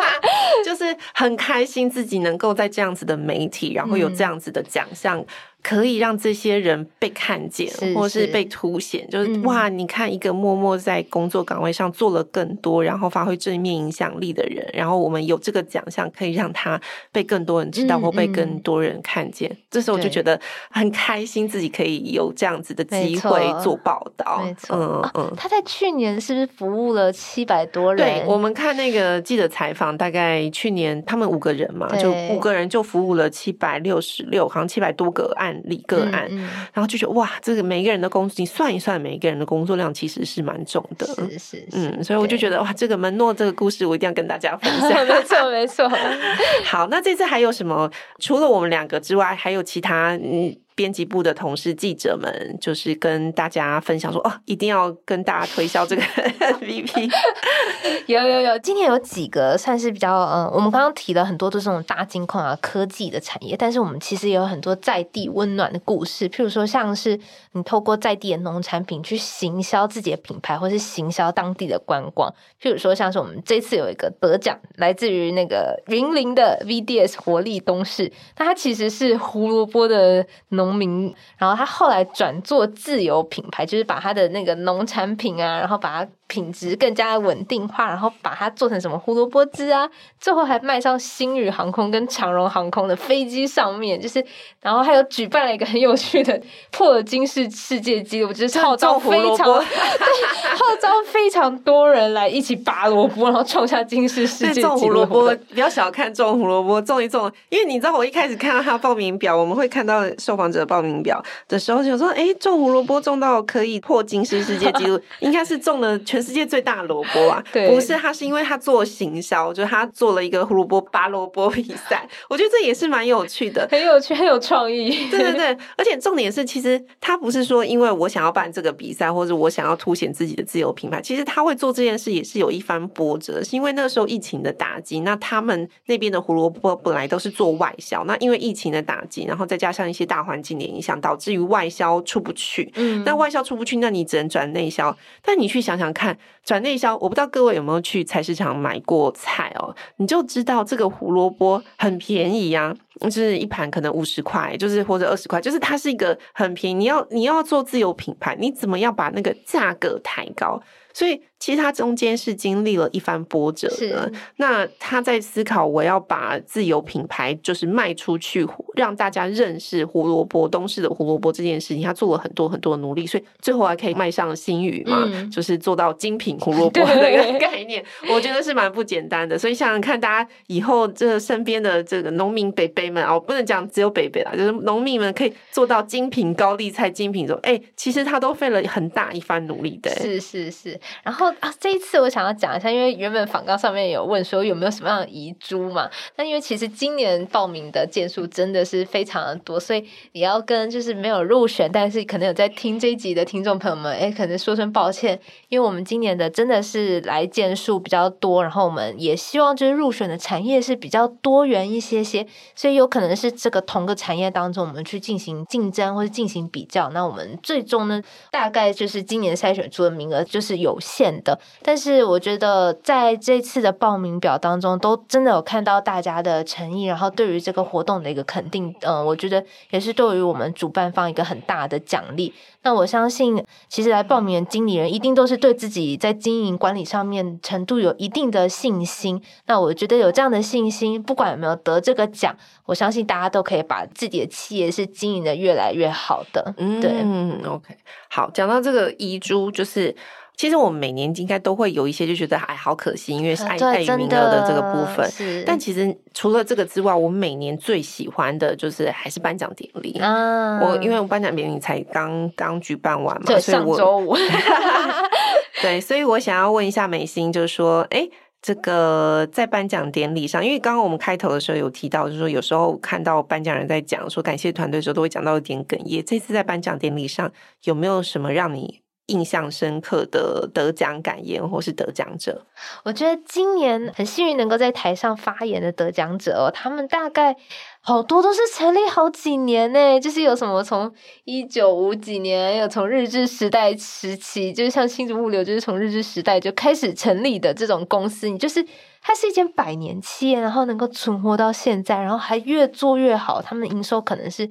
[0.64, 5.22] 就是很开心自己能够在这样子的媒体，然后有这样子的奖项。
[5.60, 9.68] 可以让这些人被看见，或是被凸显，就是、嗯、哇！
[9.68, 16.80] 你看一个默默在工作岗位上做了更多，然后发挥正面影响力的人，然后我们有这个奖项，可以让他
[17.12, 19.50] 被更多人知道，嗯、或被更多人看见。
[19.50, 20.40] 嗯、这时候我就觉得
[20.70, 24.42] 很开心，自己可以有这样子的机会做报道。
[24.44, 28.22] 没错，嗯嗯、啊，他在去年是不是服务了七百多人？
[28.22, 35.57] 对，我们看那个记者采访，大概去年他们五个人嘛，就五个人就服务了七百六十六，好像七百多个案。
[35.58, 44.90] 案例个案，嗯嗯、然后就觉得哇，这个每一个人的工作，你算一算，每一个人的工作量其实是蛮重的，是是，是，嗯，所以我就觉得哇，这个门诺这个故事，我一定要跟大家分享。
[45.06, 45.90] 没错没错。
[46.64, 47.90] 好，那这次还有什么？
[48.18, 50.56] 除了我们两个之外，还有其他嗯。
[50.78, 57.10] 编辑部的同事、记者们，就是跟大家分享说：“哦，一定要跟大家推销这个 MVP。
[58.06, 67.18] ”有有有，今天有几个算是比较嗯，我们刚刚提了很多都是这种大金矿啊、科技的产业，但是我们其实也有很多在地温暖的故事，譬如说像是
[67.54, 72.32] 你透过在地的农产品去行销自己的品牌，或是行销当地的观光。
[72.62, 80.67] 譬如说像是我们这次有一个得奖，来自于那个云林的 VDS 活力东市，那它其实是胡萝卜的农。
[80.68, 86.10] 农民，然后他后来转做自由品牌，就是把他的那个农产品啊，然后把它。
[86.28, 89.88] 品质更加稳定化，然后把它做成什么胡萝卜汁啊，
[90.20, 94.22] 最后还卖上星宇航空跟长荣航空的飞机上面，就是，
[94.60, 96.38] 然后还有举办了一个很有趣的
[96.70, 104.68] 破了金氏世界纪录，就是号召非常对，号召非常多人来一起拔萝卜，然后创下金氏世界纪录。
[104.68, 116.18] 种胡萝卜不要小看种胡萝卜，种一种，因为你知道我一开始看到他报名表，我们会看到受访者报名表的时候，就说，哎，种胡萝卜种到可以破金氏世界纪录， 应该是种了全。
[116.28, 122.06] 世界最大的萝卜啊，对不是他，是因为他做行销，就是他做了一个胡萝卜拔萝卜比赛。
[122.28, 124.90] 我觉得这也是蛮有趣的，很有趣，很有创意。
[125.08, 131.00] 对对对，而且重点是，其实他不是说因为我想要办这个比赛，或者我想要凸显自己的自由品牌。
[131.00, 135.00] 其实他会做这件事也是有一番波折，是因为那个时候疫情的打击。
[135.00, 142.72] 那他们那边的胡萝卜本来都是做外销，那因为疫情的打击，然后再加上一些大环境的影响，导致于外销出不去。
[142.76, 144.96] 嗯，那外销出不去，那你只能转内销。
[145.22, 146.16] 但你去想想看。
[146.44, 156.74] 转内销，我不知道各位有没有去菜市场买过菜哦，你就知道这个胡萝卜很便宜啊，就是一盘可能五十块，就是或者二十块，就是它是一个很便宜。
[156.74, 160.62] 你要你要做自有品牌，你怎么要把那个价格抬高？
[160.94, 161.20] 所以。
[161.38, 164.10] 其实他中间是经历了一番波折的。
[164.36, 179.38] 那他在思考，我要把自有品牌就是卖出去，让大家认识胡萝卜东市的胡萝卜这件事情，他做了很多很多的努力，所以最后还可以卖上新宇嘛，嗯、就是做到精品胡 萝卜的一个概念，我觉得是蛮不简单的。
[179.38, 189.90] 所以想想看，大家以后这身边的这个农民伯伯们哦，不能讲只有伯伯啦，就是农民们可以做到精品高丽菜精品，说哎，其实他都费了很大一番努力的。
[189.92, 191.27] 是是是，然后。
[191.40, 195.88] 啊，这一次我想要讲一下，因为原本访纲上面有问说有没有什么样的遗珠嘛？
[196.16, 205.18] 那因为其实今年报名的件数真的是非常的多，所以也要跟就是没有入选，但是可能有在听这一集的听众朋友们，哎，可能说声抱歉，
[205.48, 221.17] 因为我们今年的真的是来件数比较多，然后我们也希望就是入选的产业是比较多元一些些，所以有可能是这个同个产业当中，我们去进行竞争或者进行比较，那我们最终呢，大概就是今年筛选出的名额就是有限。
[221.22, 232.34] 的，但是我觉得在这次的报名表当中，都真的有看到大家的诚意，然后对于这个活动的一个肯定，嗯、我觉得也是对于我们主办方一个很大的奖励。
[232.62, 239.22] 那我相信，其实来报名的经理人一定都是对自己在经营管理上面程度有一定的信心。
[239.46, 246.52] 那我觉得有这样的信心，不管有没有得这个奖，我相信大家都可以把自己的企业是经营的越来越好的。
[246.56, 247.76] 嗯，对，嗯，OK，
[248.10, 249.94] 好，讲到这个遗珠，就是。
[250.38, 255.44] 其实我们每年应该都会有一些就觉得哎，好可惜，因为是爱爱与名额的这个部分。
[255.44, 259.98] 但其实除了这个之外，我们每年最喜欢的就是还是颁奖典礼。
[260.00, 264.16] 嗯，我因为我颁奖典礼才刚刚举办完嘛，对，所以我上周五。
[265.60, 268.08] 对，所以我想要问一下美心，就是说，哎。
[268.40, 276.00] 这个在颁奖典礼上，因为刚刚我们开头的时候有提到，就是说有时候看到颁奖人在讲说感谢团队的时候，都会讲到有点哽咽。
[276.06, 277.32] 这次在颁奖典礼上，
[277.64, 282.46] 有没有什么让你印象深刻的得奖感言，或是得奖者？
[282.84, 287.36] 我觉得今年很幸运能够在台上发言的得奖者哦，他们大概。
[287.80, 290.92] 好多都是成立好几年呢，就是有什么从
[291.24, 298.62] 一九五几年，有从日治时代时期，就是像新竹物流，就是从日治时代就开始成立的这种公司，你就是
[299.00, 304.50] 它是一间百年企业，然后能够存活到现在，然后还越做越好，他们的营收可能是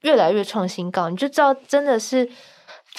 [0.00, 2.30] 越来越创新高，你就知道真的是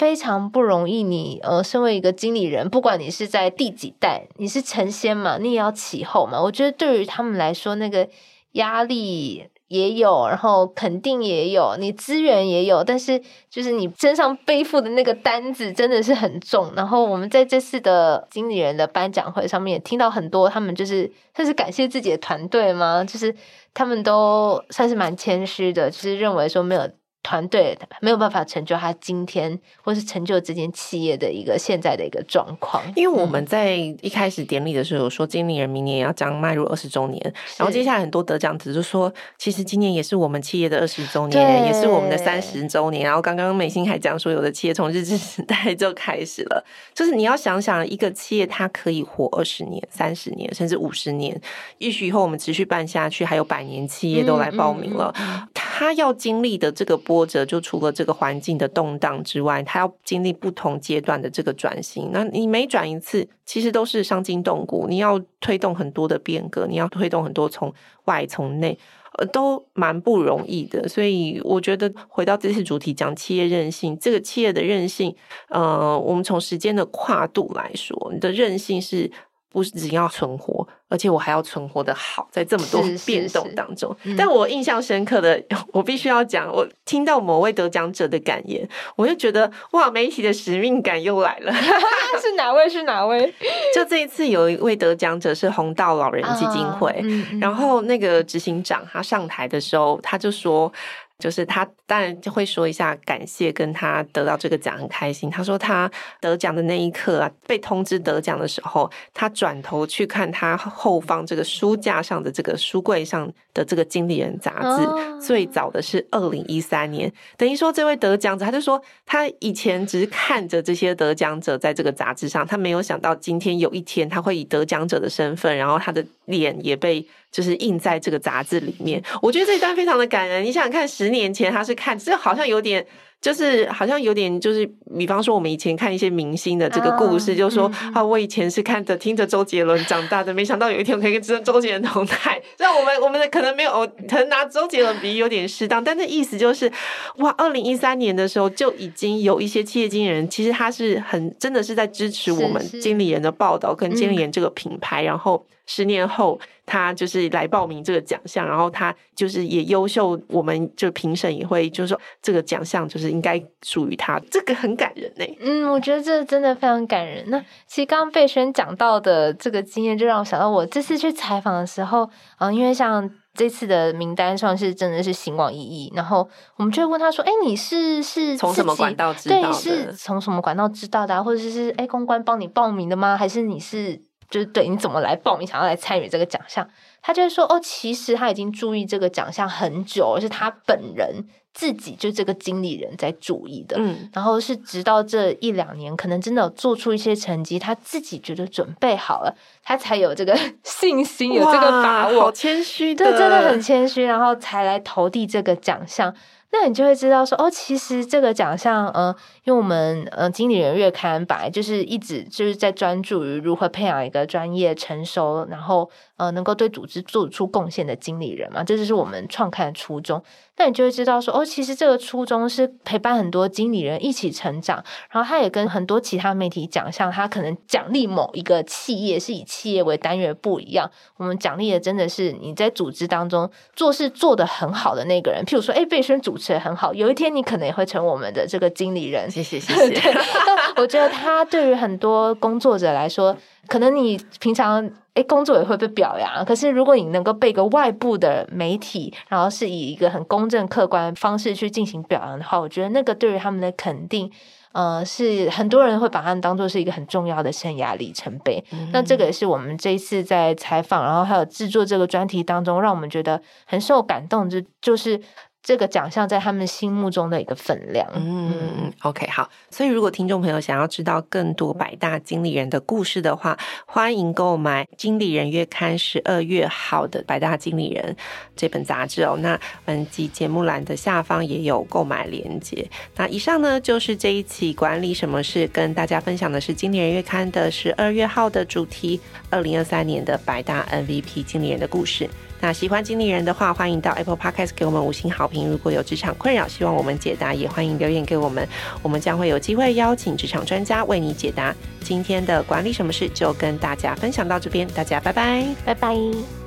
[0.00, 1.40] 非常不容易你。
[1.42, 6.40] 呃，身为一个经理人，不管你是在第几代，你是成仙嘛，你也要起后嘛。
[6.40, 8.08] 我觉得对于他们来说，那个
[8.52, 9.44] 压力。
[9.70, 16.72] 也有，然后肯定也有，你资源也有，但是就是你身上背负的那个担子真的是很重。
[16.74, 23.04] 然后我们在这次的经理人的颁奖会上面也听到很多，他们就是算是感谢自己的团队吗？
[23.04, 23.32] 就是
[23.72, 26.90] 他们都算是蛮谦虚的，就是认为说没有。
[27.22, 32.82] 团队没有办法成就他今天，或是成就这间企业的一个现在的一个状况。
[32.96, 37.20] 因为我们在一开始典礼的时候有说，经理人明年要将迈入二十周年，
[37.58, 43.04] 然后接下来很多得奖者就说，其实今年也是我们企业的二十周年，也是我们的三十周年。
[43.04, 46.64] 然后刚刚美心还讲说，有的企业从日治时代就开始了，
[46.94, 51.38] 就是你要想想，一个企业它可以活二十年、三十年，甚至五十年，
[51.76, 56.98] 也许以后我们持续办下去，还有百年企业都来报名了，嗯嗯嗯、他要经历的这个。
[57.10, 62.10] 波折就除了这个环境的动荡之外，它要经历不同阶段的这个转型。
[62.12, 64.86] 那你每转一次，其实都是伤筋动骨。
[64.88, 68.78] 你要推动很多的变革，你要推动很多从外从内，
[69.18, 70.88] 呃，都蛮不容易的。
[70.88, 75.12] 所以我觉得回到这次主题讲企业韧性，这个企业的韧性，
[75.48, 79.10] 呃，我们从时间的跨度来说，你的韧性是。
[79.50, 83.94] 不是只要存活，而且我还要存活的好，在这么多变动当中。
[84.00, 85.42] 是是是，但我印象深刻的，
[85.74, 91.52] 我必须要讲，我听到某位得奖者的感言，我就觉得哇，媒体的使命感又来了。
[92.22, 92.68] 是哪位？
[92.68, 93.34] 是哪位？
[93.74, 100.72] 就这一次有一位得奖者是红道老人基金会，啊嗯嗯、然后那个执行长他上台的时候，他就说。
[101.20, 105.30] 就是他当然就会说一下感谢，跟他得到这个奖很开心。
[105.30, 105.88] 他说他
[106.20, 117.12] 得奖的那一刻啊，被通知得奖的时候，他转头去看他后方这个书架上的这个书柜上的这个经理人杂志，哦、最早的是二零一三年。
[117.36, 127.06] 等于说这位得奖者，他就说他以前只是看着这些得奖者在这个杂志上，他没有想到今天有一天他会以得奖者的身份，然后他的脸也被。
[127.30, 130.44] 就是印在这个杂志里面，我觉得这一段非常的感人。
[130.44, 132.84] 你想想看，十年前他是看，这好像有点，
[133.20, 134.68] 就是好像有点，就是
[134.98, 142.42] 比方说我们以前看一些明星的这个故事，就是说啊，我以前是看着听着周杰伦长大的，没想到有一天我可以跟周杰伦同台。
[142.56, 146.70] 虽然我们我们的可能没有，可能拿周杰伦比喻有点适当，但那意思就是，
[147.18, 155.46] 哇，二零一三年的时候就已经有一些企业经理人，其实他是很真的是在支持我们经理人的报道跟经理人这个品牌，然后。
[155.66, 156.40] 十年后，
[156.70, 165.24] 他就是来报名这个奖项，然后他就是也优秀，我们就评审也会就是说这个奖项就是应该属于他，这个很感人呢。
[165.40, 167.24] 嗯，我觉得这真的非常感人。
[167.26, 172.08] 那其实刚刚蓓宣讲到的这个经验，就让我想到我这次去采访的时候，
[172.38, 179.42] 嗯，因为像这次的名单上是真的是兴旺一亿，然后我们就会问他说：“哎，你是是从什么管道知道的？
[179.42, 181.20] 对，是从什么管道知道的啊？
[181.20, 183.16] 或者是是哎公关帮你报名的吗？
[183.16, 186.66] 还是你是？”就是对你怎么来报名，想要来参与这个奖项，
[187.02, 202.94] 他就会说哦，其实他已经注意这个奖项很久，而是他本人自己就这个经理人在注意的，嗯，然后是直到这一两年，可能真的有做出一些成绩，他自己觉得准备好了，他才有这个 信心，有这个把握，好谦虚。
[202.94, 206.14] 的，对，真的很谦虚，然后才来投递这个奖项。
[206.52, 209.14] 那你就会知道说，哦，其实这个奖项，呃，
[209.50, 220.22] 因为我们呃经理人月刊本来就是一直就是在专注于如何培养一个专业、成熟，然后呃能够对组织做出贡献的经理人嘛，这就是我们创刊的初衷。
[220.56, 230.88] 那你就会知道说，哦，其实这个初衷是陪伴很多经理人一起成长，然后他也跟很多其他媒体奖项，他可能奖励某一个企业是以企业为单元不一样。
[231.16, 235.42] 我们奖励的真的是你在组织当中做事做得很好的那个人。
[235.44, 239.28] 譬如说，哎，贝生主持得很好，有一天你可能也会成为我们的这个经理人。
[239.42, 240.18] 谢谢谢谢。
[240.76, 243.36] 我觉得他对于很多工作者来说，
[243.68, 244.90] 可能你平常。
[245.14, 246.44] 诶，工作也会被表扬。
[246.44, 254.30] 可是，如果你能够被一个外部的媒体，然后是以一个很公正、客观的方式去进行表扬的话，我觉得那个对于他们的肯定，
[254.70, 258.64] 呃，是很多人会把他们当做是一个很重要的生涯里程碑。
[258.70, 265.20] 嗯、那这个也是我们这一次在采访，然后还有制作这个专题当中，让我们觉得很受感动，就就是。
[265.62, 268.08] 这个奖项在他们心目中的一个分量。
[268.14, 269.50] 嗯嗯，OK，好。
[269.70, 278.16] 所以如果听众朋友想要知道更多百大经理人的故事的话，欢迎购买《经理人月刊》十二月号的《百大经理人》
[278.56, 279.36] 这本杂志哦。
[279.40, 282.88] 那本集节目栏的下方也有购买链接。
[283.16, 292.28] 那以上呢，就是这一期管理什么事跟大家分享的是《经理人月刊》的十二月号的主题：二零二三年的百大 MVP 经理人的故事。
[292.60, 295.70] 那喜欢经理人的话，欢迎到 Apple Podcast 给我们五星好评。
[295.70, 298.68] 如果有职场困扰，希望我们解答，也欢迎留言给我们，
[299.02, 301.74] 我们将会有机会邀请职场专家为你解答。
[302.02, 306.59] 今天的管理什么事就跟大家分享到这边，大家拜拜，拜拜。